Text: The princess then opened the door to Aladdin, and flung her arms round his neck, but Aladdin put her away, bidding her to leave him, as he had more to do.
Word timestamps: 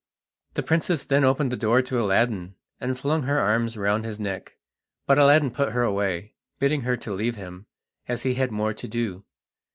The 0.55 0.63
princess 0.63 1.03
then 1.05 1.23
opened 1.23 1.51
the 1.51 1.55
door 1.55 1.83
to 1.83 2.01
Aladdin, 2.01 2.55
and 2.79 2.97
flung 2.97 3.21
her 3.21 3.37
arms 3.37 3.77
round 3.77 4.03
his 4.03 4.19
neck, 4.19 4.57
but 5.05 5.19
Aladdin 5.19 5.51
put 5.51 5.73
her 5.73 5.83
away, 5.83 6.33
bidding 6.57 6.81
her 6.81 6.97
to 6.97 7.13
leave 7.13 7.35
him, 7.35 7.67
as 8.07 8.23
he 8.23 8.33
had 8.33 8.49
more 8.51 8.73
to 8.73 8.87
do. 8.87 9.25